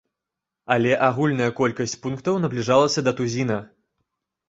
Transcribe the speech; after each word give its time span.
Але 0.75 0.91
агульная 1.09 1.51
колькасць 1.61 1.95
пунктаў 2.07 2.43
набліжалася 2.49 2.99
да 3.11 3.17
тузіна. 3.21 3.63